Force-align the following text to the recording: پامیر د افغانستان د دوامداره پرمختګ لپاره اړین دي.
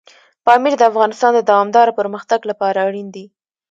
پامیر 0.45 0.73
د 0.77 0.83
افغانستان 0.91 1.31
د 1.35 1.41
دوامداره 1.49 1.95
پرمختګ 1.99 2.39
لپاره 2.49 2.77
اړین 2.87 3.07
دي. 3.15 3.25